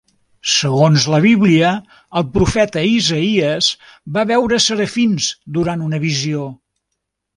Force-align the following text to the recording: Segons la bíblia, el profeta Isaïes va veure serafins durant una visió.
Segons 0.51 1.03
la 1.13 1.17
bíblia, 1.25 1.73
el 2.21 2.25
profeta 2.37 2.83
Isaïes 2.93 3.69
va 4.17 4.27
veure 4.33 4.59
serafins 4.69 5.29
durant 5.59 5.85
una 5.91 6.01
visió. 6.09 6.49